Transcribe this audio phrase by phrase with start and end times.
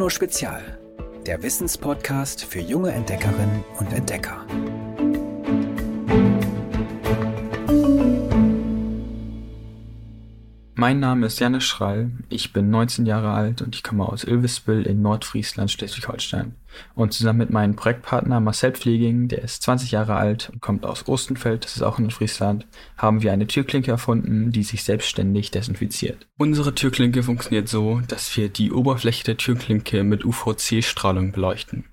[0.00, 0.78] Bruno Spezial,
[1.26, 4.46] der Wissenspodcast für junge Entdeckerinnen und Entdecker.
[10.80, 14.84] Mein Name ist Janne Schreil, ich bin 19 Jahre alt und ich komme aus Ilvesbil
[14.84, 16.54] in Nordfriesland, Schleswig-Holstein.
[16.94, 21.06] Und zusammen mit meinem Projektpartner Marcel Pfleging, der ist 20 Jahre alt und kommt aus
[21.06, 22.66] Ostenfeld, das ist auch in Nordfriesland,
[22.96, 26.26] haben wir eine Türklinke erfunden, die sich selbstständig desinfiziert.
[26.38, 31.84] Unsere Türklinke funktioniert so, dass wir die Oberfläche der Türklinke mit UVC-Strahlung beleuchten.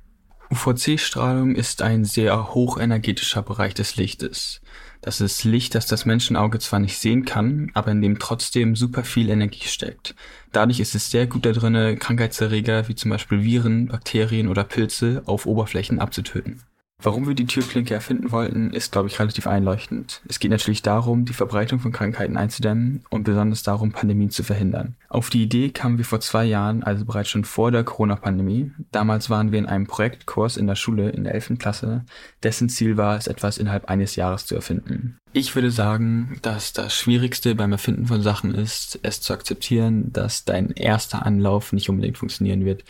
[0.49, 4.61] UVC-Strahlung ist ein sehr hochenergetischer Bereich des Lichtes.
[5.07, 9.05] Das ist Licht, das das Menschenauge zwar nicht sehen kann, aber in dem trotzdem super
[9.05, 10.15] viel Energie steckt.
[10.51, 15.23] Dadurch ist es sehr gut da drinne, Krankheitserreger wie zum Beispiel Viren, Bakterien oder Pilze
[15.25, 16.61] auf Oberflächen abzutöten.
[17.03, 20.21] Warum wir die Türklinke erfinden wollten, ist, glaube ich, relativ einleuchtend.
[20.27, 24.95] Es geht natürlich darum, die Verbreitung von Krankheiten einzudämmen und besonders darum, Pandemien zu verhindern.
[25.07, 28.71] Auf die Idee kamen wir vor zwei Jahren, also bereits schon vor der Corona-Pandemie.
[28.91, 31.59] Damals waren wir in einem Projektkurs in der Schule in der 11.
[31.59, 32.03] Klasse,
[32.41, 35.19] dessen Ziel war es, etwas innerhalb eines Jahres zu erfinden.
[35.33, 40.45] Ich würde sagen, dass das Schwierigste beim Erfinden von Sachen ist, es zu akzeptieren, dass
[40.45, 42.83] dein erster Anlauf nicht unbedingt funktionieren wird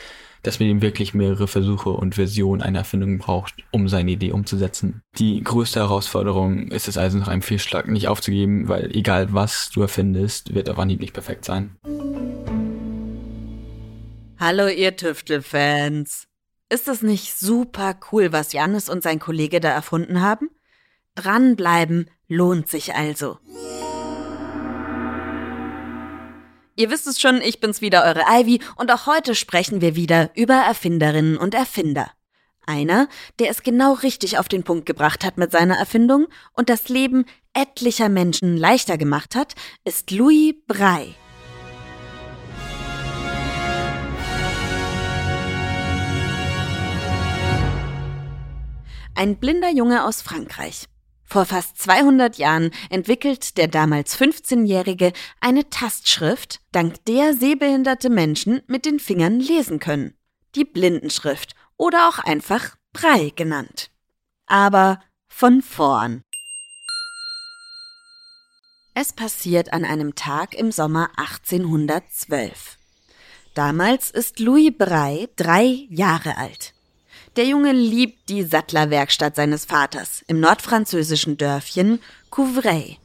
[0.48, 5.02] dass man ihm wirklich mehrere Versuche und Versionen einer Erfindung braucht, um seine Idee umzusetzen.
[5.18, 9.82] Die größte Herausforderung ist es also nach einem Fehlschlag nicht aufzugeben, weil egal was du
[9.82, 11.76] erfindest, wird auf Anhieb nicht perfekt sein.
[14.40, 16.28] Hallo ihr Tüftelfans.
[16.70, 20.50] Ist es nicht super cool, was Jannis und sein Kollege da erfunden haben?
[21.16, 23.38] Dranbleiben lohnt sich also.
[26.80, 30.30] Ihr wisst es schon, ich bin's wieder, eure Ivy, und auch heute sprechen wir wieder
[30.36, 32.12] über Erfinderinnen und Erfinder.
[32.68, 36.88] Einer, der es genau richtig auf den Punkt gebracht hat mit seiner Erfindung und das
[36.88, 41.16] Leben etlicher Menschen leichter gemacht hat, ist Louis Braille.
[49.16, 50.88] Ein blinder Junge aus Frankreich.
[51.28, 55.12] Vor fast 200 Jahren entwickelt der damals 15-Jährige
[55.42, 60.14] eine Tastschrift, dank der sehbehinderte Menschen mit den Fingern lesen können.
[60.56, 63.92] Die Blindenschrift oder auch einfach Brei genannt.
[64.46, 66.24] Aber von vorn.
[68.94, 72.78] Es passiert an einem Tag im Sommer 1812.
[73.54, 76.74] Damals ist Louis Brey drei Jahre alt.
[77.38, 82.98] Der Junge liebt die Sattlerwerkstatt seines Vaters im nordfranzösischen Dörfchen Couvray.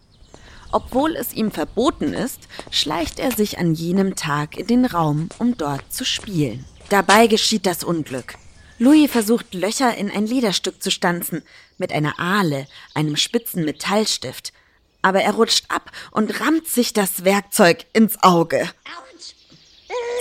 [0.70, 5.58] Obwohl es ihm verboten ist, schleicht er sich an jenem Tag in den Raum, um
[5.58, 6.64] dort zu spielen.
[6.88, 8.36] Dabei geschieht das Unglück.
[8.78, 11.42] Louis versucht Löcher in ein Lederstück zu stanzen,
[11.76, 14.54] mit einer Ahle, einem spitzen Metallstift.
[15.02, 18.66] Aber er rutscht ab und rammt sich das Werkzeug ins Auge.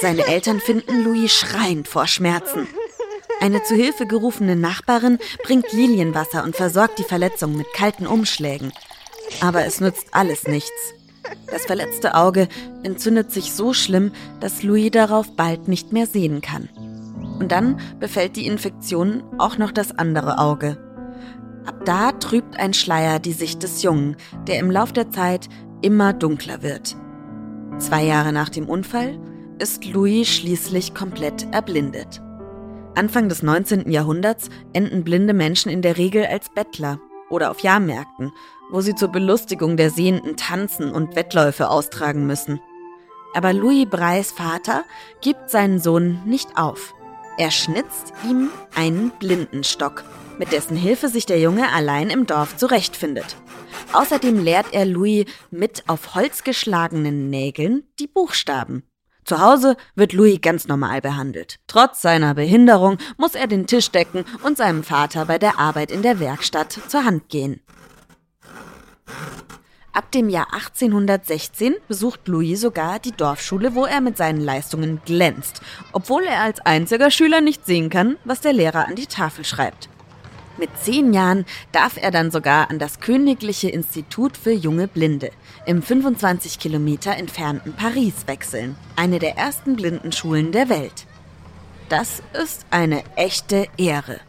[0.01, 2.67] Seine Eltern finden Louis schreiend vor Schmerzen.
[3.41, 8.71] Eine zu Hilfe gerufene Nachbarin bringt Lilienwasser und versorgt die Verletzung mit kalten Umschlägen.
[9.41, 10.93] Aber es nützt alles nichts.
[11.49, 12.47] Das verletzte Auge
[12.83, 16.69] entzündet sich so schlimm, dass Louis darauf bald nicht mehr sehen kann.
[17.39, 20.77] Und dann befällt die Infektion auch noch das andere Auge.
[21.65, 25.49] Ab da trübt ein Schleier die Sicht des Jungen, der im Lauf der Zeit
[25.81, 26.95] immer dunkler wird.
[27.79, 29.19] Zwei Jahre nach dem Unfall
[29.57, 32.21] ist Louis schließlich komplett erblindet.
[32.95, 33.89] Anfang des 19.
[33.89, 38.33] Jahrhunderts enden blinde Menschen in der Regel als Bettler oder auf Jahrmärkten,
[38.69, 42.59] wo sie zur Belustigung der Sehenden tanzen und Wettläufe austragen müssen.
[43.33, 44.83] Aber Louis Breis Vater
[45.21, 46.93] gibt seinen Sohn nicht auf.
[47.37, 50.03] Er schnitzt ihm einen Blindenstock,
[50.37, 53.37] mit dessen Hilfe sich der Junge allein im Dorf zurechtfindet.
[53.93, 58.83] Außerdem lehrt er Louis mit auf Holz geschlagenen Nägeln die Buchstaben.
[59.23, 61.59] Zu Hause wird Louis ganz normal behandelt.
[61.67, 66.01] Trotz seiner Behinderung muss er den Tisch decken und seinem Vater bei der Arbeit in
[66.01, 67.61] der Werkstatt zur Hand gehen.
[69.93, 75.61] Ab dem Jahr 1816 besucht Louis sogar die Dorfschule, wo er mit seinen Leistungen glänzt,
[75.91, 79.89] obwohl er als einziger Schüler nicht sehen kann, was der Lehrer an die Tafel schreibt.
[80.57, 85.31] Mit zehn Jahren darf er dann sogar an das Königliche Institut für junge Blinde
[85.65, 91.05] im 25 Kilometer entfernten Paris wechseln, eine der ersten Blindenschulen der Welt.
[91.89, 94.19] Das ist eine echte Ehre.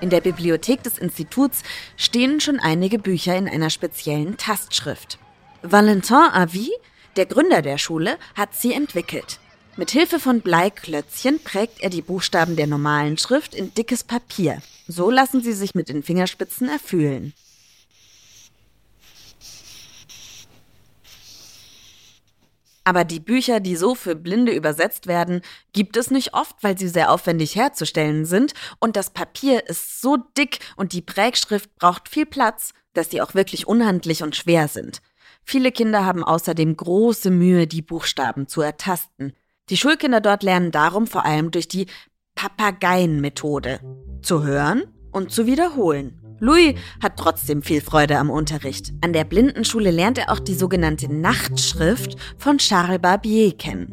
[0.00, 1.62] In der Bibliothek des Instituts
[1.96, 5.18] stehen schon einige Bücher in einer speziellen Tastschrift.
[5.62, 6.70] Valentin Avis,
[7.16, 9.40] der Gründer der Schule, hat sie entwickelt.
[9.76, 14.62] Mit Hilfe von Bleiklötzchen prägt er die Buchstaben der normalen Schrift in dickes Papier.
[14.88, 17.34] So lassen sie sich mit den Fingerspitzen erfühlen.
[22.84, 25.42] Aber die Bücher, die so für Blinde übersetzt werden,
[25.74, 30.16] gibt es nicht oft, weil sie sehr aufwendig herzustellen sind und das Papier ist so
[30.16, 35.02] dick und die Prägschrift braucht viel Platz, dass sie auch wirklich unhandlich und schwer sind.
[35.44, 39.34] Viele Kinder haben außerdem große Mühe, die Buchstaben zu ertasten.
[39.68, 41.88] Die Schulkinder dort lernen darum vor allem durch die
[42.36, 43.80] Papageienmethode.
[44.22, 46.18] Zu hören und zu wiederholen.
[46.40, 48.92] Louis hat trotzdem viel Freude am Unterricht.
[49.00, 53.92] An der Blindenschule lernt er auch die sogenannte Nachtschrift von Charles Barbier kennen.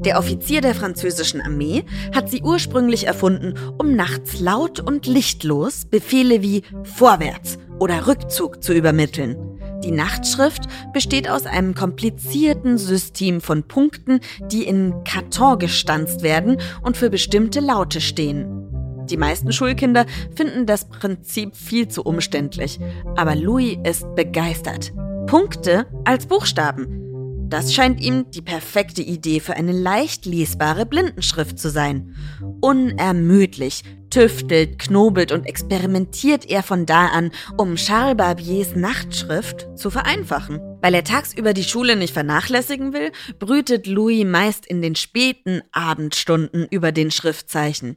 [0.00, 6.42] Der Offizier der französischen Armee hat sie ursprünglich erfunden, um nachts laut und lichtlos Befehle
[6.42, 9.36] wie Vorwärts oder Rückzug zu übermitteln.
[9.84, 10.62] Die Nachtschrift
[10.92, 14.20] besteht aus einem komplizierten System von Punkten,
[14.50, 18.65] die in Karton gestanzt werden und für bestimmte Laute stehen.
[19.10, 22.78] Die meisten Schulkinder finden das Prinzip viel zu umständlich,
[23.16, 24.92] aber Louis ist begeistert.
[25.26, 27.02] Punkte als Buchstaben.
[27.48, 32.16] Das scheint ihm die perfekte Idee für eine leicht lesbare Blindenschrift zu sein.
[32.60, 40.58] Unermüdlich tüftelt, knobelt und experimentiert er von da an, um Charles Barbiers Nachtschrift zu vereinfachen.
[40.80, 46.66] Weil er tagsüber die Schule nicht vernachlässigen will, brütet Louis meist in den späten Abendstunden
[46.70, 47.96] über den Schriftzeichen.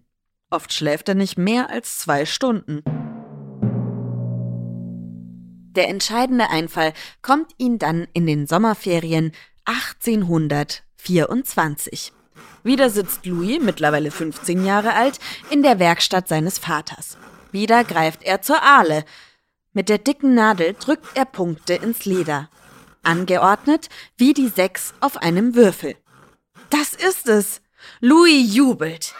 [0.52, 2.82] Oft schläft er nicht mehr als zwei Stunden.
[5.76, 9.34] Der entscheidende Einfall kommt ihm dann in den Sommerferien
[9.66, 12.14] 1824.
[12.64, 15.20] Wieder sitzt Louis, mittlerweile 15 Jahre alt,
[15.52, 17.20] in der Werkstatt seines Vaters.
[17.52, 19.06] Wieder greift er zur Ahle.
[19.74, 22.50] Mit der dicken Nadel drückt er Punkte ins Leder.
[23.04, 25.96] Angeordnet wie die sechs auf einem Würfel.
[26.72, 27.62] Das ist es!
[28.02, 29.14] Louis jubelt.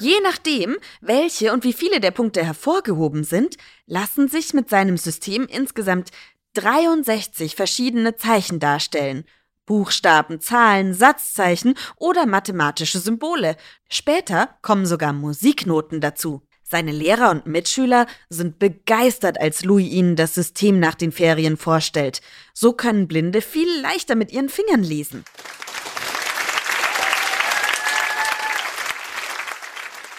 [0.00, 3.56] Je nachdem, welche und wie viele der Punkte hervorgehoben sind,
[3.86, 6.10] lassen sich mit seinem System insgesamt
[6.54, 9.24] 63 verschiedene Zeichen darstellen.
[9.66, 13.56] Buchstaben, Zahlen, Satzzeichen oder mathematische Symbole.
[13.88, 16.42] Später kommen sogar Musiknoten dazu.
[16.62, 22.20] Seine Lehrer und Mitschüler sind begeistert, als Louis ihnen das System nach den Ferien vorstellt.
[22.52, 25.24] So können Blinde viel leichter mit ihren Fingern lesen.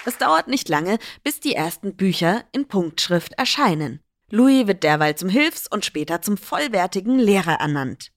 [0.10, 4.00] Es dauert nicht lange, bis die ersten Bücher in Punktschrift erscheinen.
[4.32, 8.12] Louis wird derweil zum Hilfs- und später zum vollwertigen Lehrer ernannt.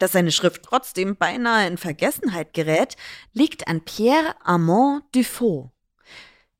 [0.00, 2.96] Dass seine Schrift trotzdem beinahe in Vergessenheit gerät,
[3.34, 5.70] liegt an Pierre Armand Dufaux.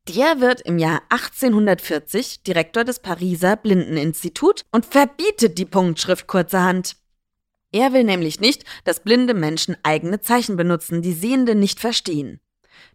[0.07, 6.95] Der wird im Jahr 1840 Direktor des Pariser Blindeninstitut und verbietet die Punktschrift kurzerhand.
[7.73, 12.41] Er will nämlich nicht, dass blinde Menschen eigene Zeichen benutzen, die Sehende nicht verstehen.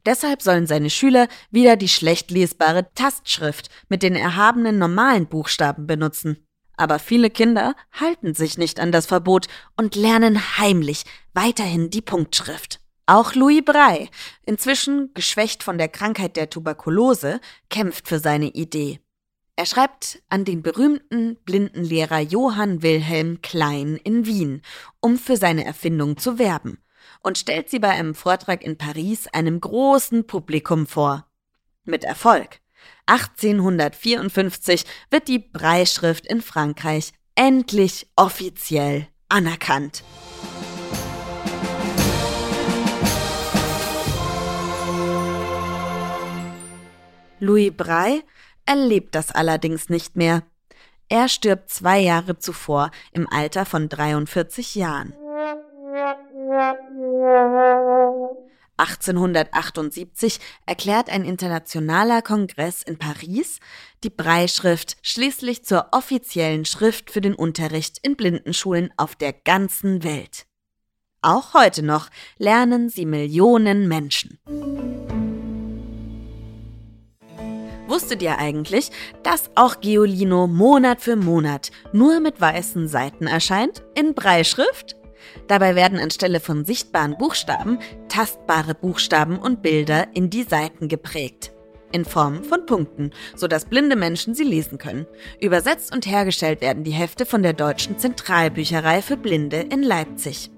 [0.06, 6.46] Deshalb sollen seine Schüler wieder die schlecht lesbare Tastschrift mit den erhabenen normalen Buchstaben benutzen.
[6.76, 9.48] Aber viele Kinder halten sich nicht an das Verbot
[9.78, 11.04] und lernen heimlich
[11.34, 12.80] weiterhin die Punktschrift.
[13.06, 14.10] Auch Louis Brey,
[14.46, 19.00] inzwischen geschwächt von der Krankheit der Tuberkulose, kämpft für seine Idee.
[19.56, 24.62] Er schreibt an den berühmten Blindenlehrer Johann Wilhelm Klein in Wien,
[25.00, 26.80] um für seine Erfindung zu werben
[27.22, 31.26] und stellt sie bei einem Vortrag in Paris einem großen Publikum vor.
[31.86, 32.60] Mit Erfolg.
[33.06, 40.04] 1854 wird die Breischrift in Frankreich endlich offiziell anerkannt.
[47.40, 48.24] Louis Braille
[48.66, 50.44] erlebt das allerdings nicht mehr.
[51.10, 55.14] Er stirbt zwei Jahre zuvor im Alter von 43 Jahren.
[58.78, 63.60] 1878 erklärt ein internationaler Kongress in Paris
[64.04, 70.46] die Breischrift schließlich zur offiziellen Schrift für den Unterricht in Blindenschulen auf der ganzen Welt.
[71.22, 74.40] Auch heute noch lernen sie Millionen Menschen.
[77.88, 78.92] Wusstet ihr eigentlich,
[79.24, 84.96] dass auch Geolino Monat für Monat nur mit weißen Seiten erscheint, in Breischrift?
[85.48, 91.52] Dabei werden anstelle von sichtbaren Buchstaben tastbare Buchstaben und Bilder in die Seiten geprägt.
[91.92, 95.06] In Form von Punkten, sodass blinde Menschen sie lesen können.
[95.40, 100.50] Übersetzt und hergestellt werden die Hefte von der Deutschen Zentralbücherei für Blinde in Leipzig.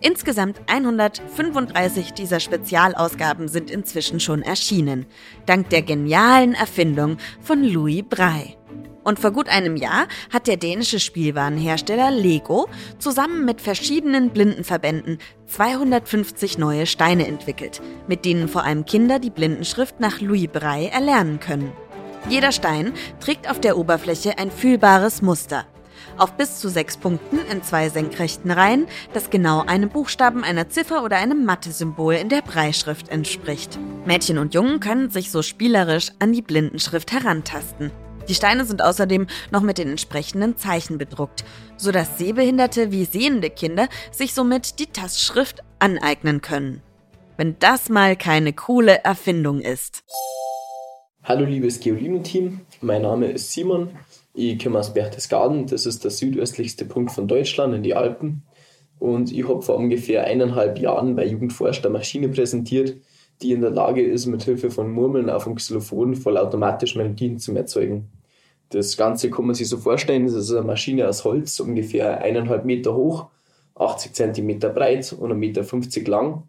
[0.00, 5.06] Insgesamt 135 dieser Spezialausgaben sind inzwischen schon erschienen,
[5.46, 8.56] dank der genialen Erfindung von Louis Braille.
[9.04, 12.68] Und vor gut einem Jahr hat der dänische Spielwarenhersteller Lego
[12.98, 20.00] zusammen mit verschiedenen Blindenverbänden 250 neue Steine entwickelt, mit denen vor allem Kinder die Blindenschrift
[20.00, 21.72] nach Louis Braille erlernen können.
[22.30, 25.66] Jeder Stein trägt auf der Oberfläche ein fühlbares Muster.
[26.16, 31.02] auf bis zu sechs Punkten in zwei senkrechten Reihen, das genau einem Buchstaben, einer Ziffer
[31.02, 33.78] oder einem Mathe-Symbol in der Breischrift entspricht.
[34.04, 37.90] Mädchen und Jungen können sich so spielerisch an die Blindenschrift herantasten.
[38.28, 41.44] Die Steine sind außerdem noch mit den entsprechenden Zeichen bedruckt,
[41.76, 46.80] sodass sehbehinderte wie sehende Kinder sich somit die Tastschrift aneignen können.
[47.36, 50.04] Wenn das mal keine coole Erfindung ist.
[51.22, 53.90] Hallo liebes Geolino-Team, mein Name ist Simon.
[54.34, 58.42] Ich komme aus Berchtesgaden, das ist der südöstlichste Punkt von Deutschland in die Alpen.
[58.98, 62.96] Und ich habe vor ungefähr eineinhalb Jahren bei Jugendforsch Maschine präsentiert,
[63.42, 67.54] die in der Lage ist, mit Hilfe von Murmeln auf dem Xylophon vollautomatisch Melodien zu
[67.54, 68.08] erzeugen.
[68.70, 72.64] Das Ganze kann man sich so vorstellen, das ist eine Maschine aus Holz, ungefähr eineinhalb
[72.64, 73.26] Meter hoch,
[73.76, 76.42] 80 Zentimeter breit und 1,50 Meter lang.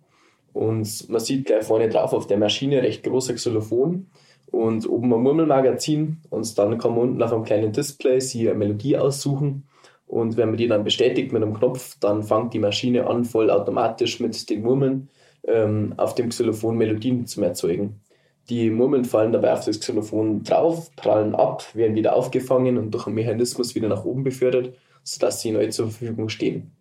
[0.54, 4.08] Und man sieht gleich vorne drauf auf der Maschine recht großer Xylophon
[4.52, 6.22] und oben ein Murmelmagazin.
[6.30, 9.68] Und dann kann man unten auf einem kleinen Display sich eine Melodie aussuchen.
[10.08, 14.20] Und wenn man die dann bestätigt mit einem Knopf, dann fängt die Maschine an, vollautomatisch
[14.20, 15.10] mit den Murmeln
[15.48, 18.02] ähm, auf dem Xylophon Melodien zu erzeugen.
[18.50, 23.08] Die Murmeln fallen dabei auf das Xylophon drauf, prallen ab, werden wieder aufgefangen und durch
[23.08, 26.72] einen Mechanismus wieder nach oben befördert, sodass sie neu zur Verfügung stehen.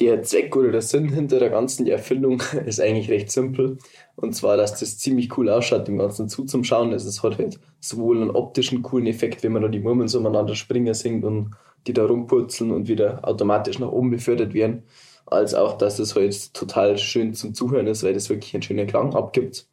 [0.00, 3.78] Der Zweck oder der Sinn hinter der ganzen Erfindung ist eigentlich recht simpel.
[4.16, 6.92] Und zwar, dass das ziemlich cool ausschaut, dem Ganzen zuzuschauen.
[6.92, 10.56] Es hat halt sowohl einen optischen coolen Effekt, wenn man da die Murmeln so umeinander
[10.56, 11.50] springen singt und
[11.86, 14.82] die da rumpurzeln und wieder automatisch nach oben befördert werden,
[15.26, 18.86] als auch, dass es halt total schön zum Zuhören ist, weil das wirklich einen schönen
[18.86, 19.66] Klang abgibt.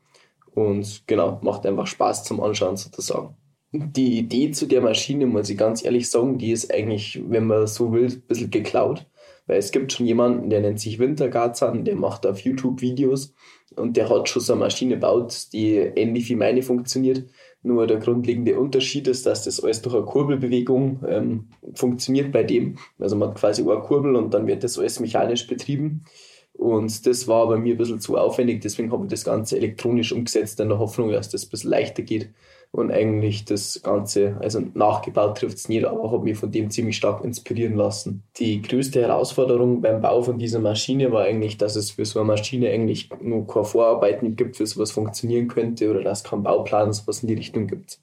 [0.54, 3.36] Und genau, macht einfach Spaß zum Anschauen sozusagen.
[3.72, 7.68] Die Idee zu der Maschine, muss ich ganz ehrlich sagen, die ist eigentlich, wenn man
[7.68, 9.06] so will, ein bisschen geklaut.
[9.52, 13.36] Weil es gibt schon jemanden, der nennt sich Wintergarzan, der macht auf YouTube Videos
[13.76, 17.26] und der hat schon so eine Maschine gebaut, die ähnlich wie meine funktioniert.
[17.62, 22.78] Nur der grundlegende Unterschied ist, dass das alles durch eine Kurbelbewegung ähm, funktioniert bei dem.
[22.98, 26.06] Also man hat quasi eine Kurbel und dann wird das alles mechanisch betrieben.
[26.54, 30.14] Und das war bei mir ein bisschen zu aufwendig, deswegen habe ich das Ganze elektronisch
[30.14, 32.30] umgesetzt, in der Hoffnung, dass das ein bisschen leichter geht
[32.74, 36.96] und eigentlich das Ganze, also nachgebaut trifft es nicht, aber habe mich von dem ziemlich
[36.96, 38.24] stark inspirieren lassen.
[38.38, 42.28] Die größte Herausforderung beim Bau von dieser Maschine war eigentlich, dass es für so eine
[42.28, 46.94] Maschine eigentlich nur keine Vorarbeiten gibt, für sowas funktionieren könnte oder dass es keinen Bauplan
[46.94, 48.00] sowas in die Richtung gibt.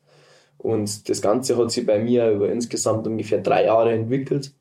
[0.59, 4.53] Und das Ganze hat sich bei mir über insgesamt ungefähr drei Jahre entwickelt.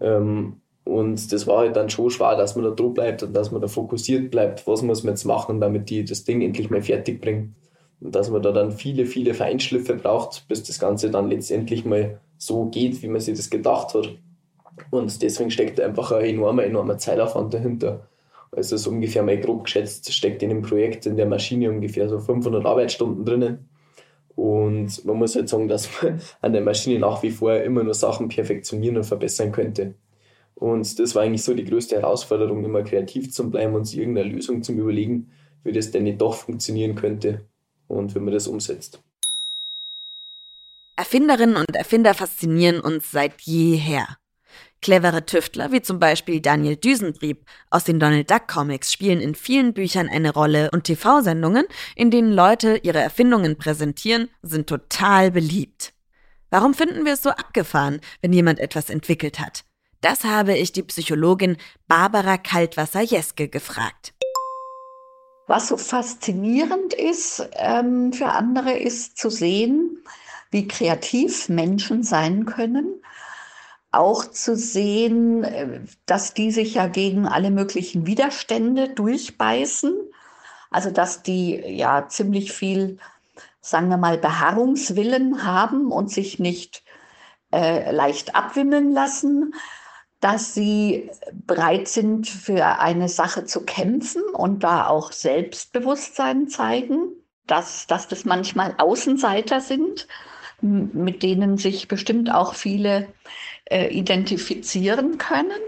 [0.00, 3.50] Ähm, und das war halt dann schon schwer, dass man da dran bleibt und dass
[3.50, 6.82] man da fokussiert bleibt, was muss man jetzt machen, damit die das Ding endlich mal
[6.82, 7.56] fertig bringen.
[8.00, 12.66] Dass man da dann viele, viele Feinschliffe braucht, bis das Ganze dann letztendlich mal so
[12.66, 14.18] geht, wie man sich das gedacht hat.
[14.90, 18.08] Und deswegen steckt einfach ein enormer, enormer Zeitaufwand dahinter.
[18.52, 22.18] Also so ungefähr mal grob geschätzt steckt in dem Projekt in der Maschine ungefähr so
[22.18, 23.68] 500 Arbeitsstunden drinnen.
[24.36, 27.94] Und man muss halt sagen, dass man an der Maschine nach wie vor immer nur
[27.94, 29.94] Sachen perfektionieren und verbessern könnte.
[30.54, 34.30] Und das war eigentlich so die größte Herausforderung, immer kreativ zu bleiben und sich irgendeine
[34.30, 35.30] Lösung zu überlegen,
[35.64, 37.42] wie das denn nicht doch funktionieren könnte
[37.88, 39.00] und wie man das umsetzt.
[40.96, 44.06] Erfinderinnen und Erfinder faszinieren uns seit jeher.
[44.80, 49.72] Clevere Tüftler wie zum Beispiel Daniel Düsentrieb aus den Donald Duck Comics spielen in vielen
[49.72, 51.64] Büchern eine Rolle und TV-Sendungen,
[51.96, 55.94] in denen Leute ihre Erfindungen präsentieren, sind total beliebt.
[56.50, 59.64] Warum finden wir es so abgefahren, wenn jemand etwas entwickelt hat?
[60.00, 61.56] Das habe ich die Psychologin
[61.88, 64.13] Barbara Kaltwasser-Jeske gefragt.
[65.46, 70.02] Was so faszinierend ist ähm, für andere, ist zu sehen,
[70.50, 73.02] wie kreativ Menschen sein können.
[73.90, 79.94] Auch zu sehen, äh, dass die sich ja gegen alle möglichen Widerstände durchbeißen.
[80.70, 82.98] Also dass die ja ziemlich viel,
[83.60, 86.84] sagen wir mal, Beharrungswillen haben und sich nicht
[87.52, 89.54] äh, leicht abwimmeln lassen
[90.24, 97.12] dass sie bereit sind, für eine Sache zu kämpfen und da auch Selbstbewusstsein zeigen,
[97.46, 100.08] dass, dass das manchmal Außenseiter sind,
[100.62, 103.08] mit denen sich bestimmt auch viele
[103.66, 105.60] äh, identifizieren können.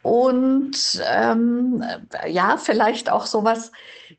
[0.00, 1.84] Und ähm,
[2.26, 3.72] ja, vielleicht auch sowas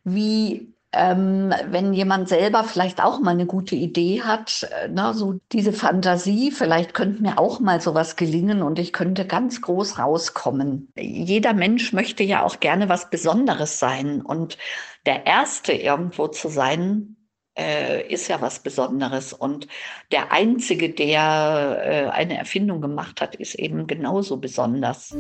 [0.04, 5.40] wie ähm, wenn jemand selber vielleicht auch mal eine gute Idee hat, äh, ne, so
[5.52, 10.92] diese Fantasie, vielleicht könnte mir auch mal sowas gelingen und ich könnte ganz groß rauskommen.
[10.96, 14.58] Jeder Mensch möchte ja auch gerne was Besonderes sein und
[15.06, 17.18] der Erste irgendwo zu sein,
[17.58, 19.34] äh, ist ja was Besonderes.
[19.34, 19.68] Und
[20.12, 25.16] der Einzige, der äh, eine Erfindung gemacht hat, ist eben genauso besonders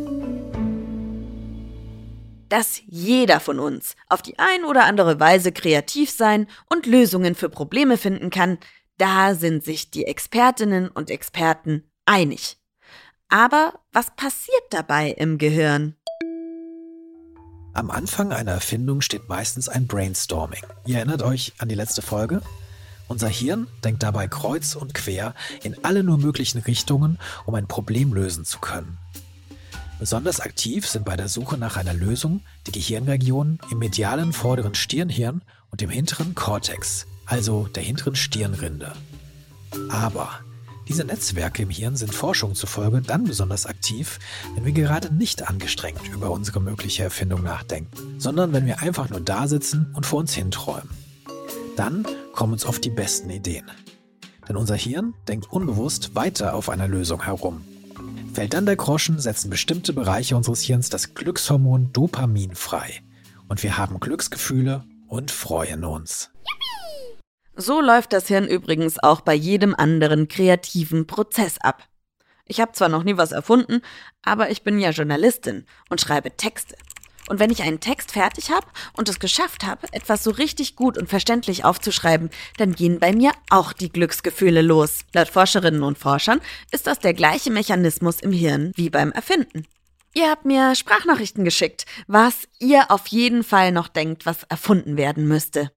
[2.53, 7.49] dass jeder von uns auf die ein oder andere Weise kreativ sein und Lösungen für
[7.49, 8.59] Probleme finden kann,
[8.99, 12.57] da sind sich die Expertinnen und Experten einig.
[13.27, 15.95] Aber was passiert dabei im Gehirn?
[17.73, 20.61] Am Anfang einer Erfindung steht meistens ein Brainstorming.
[20.85, 22.43] Ihr erinnert euch an die letzte Folge?
[23.07, 25.33] Unser Hirn denkt dabei kreuz und quer
[25.63, 27.17] in alle nur möglichen Richtungen,
[27.47, 28.99] um ein Problem lösen zu können.
[30.03, 35.43] Besonders aktiv sind bei der Suche nach einer Lösung die Gehirnregionen im medialen vorderen Stirnhirn
[35.71, 38.91] und im hinteren Kortex, also der hinteren Stirnrinde.
[39.87, 40.27] Aber
[40.89, 44.19] diese Netzwerke im Hirn sind Forschung zufolge dann besonders aktiv,
[44.55, 49.21] wenn wir gerade nicht angestrengt über unsere mögliche Erfindung nachdenken, sondern wenn wir einfach nur
[49.21, 50.89] da sitzen und vor uns hinträumen.
[51.77, 53.71] Dann kommen uns oft die besten Ideen.
[54.49, 57.63] Denn unser Hirn denkt unbewusst weiter auf einer Lösung herum.
[58.33, 63.03] Fällt dann der Groschen, setzen bestimmte Bereiche unseres Hirns das Glückshormon Dopamin frei.
[63.47, 66.31] Und wir haben Glücksgefühle und freuen uns.
[67.55, 71.83] So läuft das Hirn übrigens auch bei jedem anderen kreativen Prozess ab.
[72.45, 73.81] Ich habe zwar noch nie was erfunden,
[74.23, 76.75] aber ich bin ja Journalistin und schreibe Texte.
[77.29, 80.97] Und wenn ich einen Text fertig habe und es geschafft habe, etwas so richtig gut
[80.97, 84.99] und verständlich aufzuschreiben, dann gehen bei mir auch die Glücksgefühle los.
[85.13, 89.65] Laut Forscherinnen und Forschern ist das der gleiche Mechanismus im Hirn wie beim Erfinden.
[90.15, 95.27] Ihr habt mir Sprachnachrichten geschickt, was ihr auf jeden Fall noch denkt, was erfunden werden
[95.27, 95.71] müsste.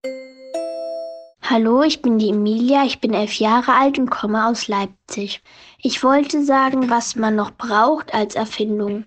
[1.49, 5.43] Hallo, ich bin die Emilia, ich bin elf Jahre alt und komme aus Leipzig.
[5.79, 9.05] Ich wollte sagen, was man noch braucht als Erfindung.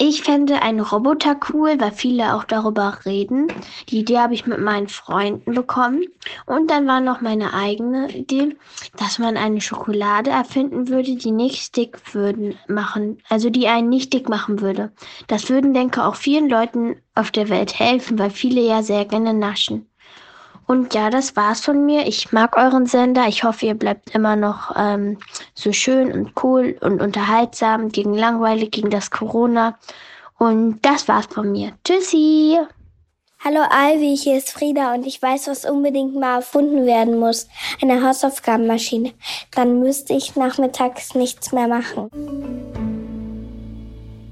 [0.00, 3.48] Ich fände einen Roboter cool, weil viele auch darüber reden.
[3.88, 6.04] Die Idee habe ich mit meinen Freunden bekommen.
[6.46, 8.56] Und dann war noch meine eigene Idee,
[8.96, 14.12] dass man eine Schokolade erfinden würde, die nicht dick würden machen, also die einen nicht
[14.12, 14.92] dick machen würde.
[15.26, 19.34] Das würden, denke auch vielen Leuten auf der Welt helfen, weil viele ja sehr gerne
[19.34, 19.88] naschen.
[20.68, 22.06] Und ja, das war's von mir.
[22.06, 23.26] Ich mag euren Sender.
[23.26, 25.16] Ich hoffe, ihr bleibt immer noch ähm,
[25.54, 29.78] so schön und cool und unterhaltsam gegen langweilig, gegen das Corona.
[30.36, 31.72] Und das war's von mir.
[31.84, 32.58] Tschüssi!
[33.42, 37.48] Hallo Ivy, hier ist Frieda und ich weiß, was unbedingt mal erfunden werden muss.
[37.80, 39.12] Eine Hausaufgabenmaschine.
[39.52, 42.10] Dann müsste ich nachmittags nichts mehr machen.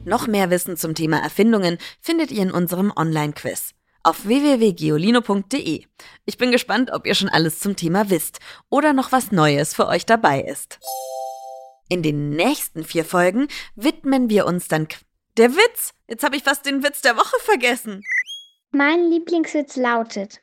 [0.04, 3.75] Noch mehr Wissen zum Thema Erfindungen findet ihr in unserem Online-Quiz
[4.06, 5.84] auf www.geolino.de.
[6.26, 8.38] Ich bin gespannt, ob ihr schon alles zum Thema wisst
[8.70, 10.78] oder noch was Neues für euch dabei ist.
[11.88, 14.86] In den nächsten vier Folgen widmen wir uns dann
[15.36, 15.92] der Witz.
[16.08, 18.02] Jetzt habe ich fast den Witz der Woche vergessen.
[18.70, 20.40] Mein Lieblingswitz lautet: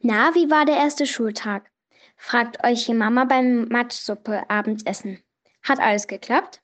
[0.00, 1.70] Na, wie war der erste Schultag?
[2.18, 5.22] Fragt euch die Mama beim Matschsuppe Abendessen.
[5.62, 6.60] Hat alles geklappt?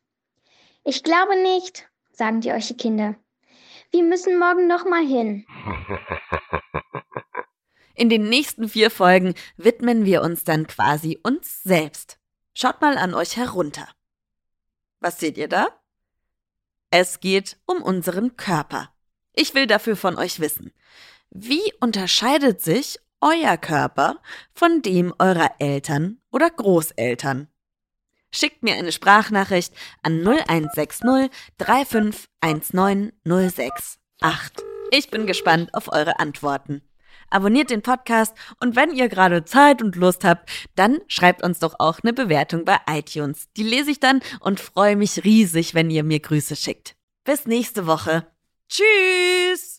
[0.84, 3.14] Ich glaube nicht, sagen die euch die Kinder.
[3.92, 5.44] Wir müssen morgen noch mal hin.
[7.94, 12.18] In den nächsten vier Folgen widmen wir uns dann quasi uns selbst.
[12.54, 13.86] Schaut mal an euch herunter.
[15.00, 15.68] Was seht ihr da?
[16.90, 18.94] Es geht um unseren Körper.
[19.34, 20.72] Ich will dafür von euch wissen.
[21.28, 24.22] Wie unterscheidet sich euer Körper
[24.54, 27.51] von dem eurer Eltern oder Großeltern?
[28.34, 33.98] Schickt mir eine Sprachnachricht an 0160 3519 068.
[34.90, 36.82] Ich bin gespannt auf eure Antworten.
[37.30, 41.76] Abonniert den Podcast und wenn ihr gerade Zeit und Lust habt, dann schreibt uns doch
[41.78, 43.48] auch eine Bewertung bei iTunes.
[43.56, 46.94] Die lese ich dann und freue mich riesig, wenn ihr mir Grüße schickt.
[47.24, 48.26] Bis nächste Woche.
[48.68, 49.78] Tschüss!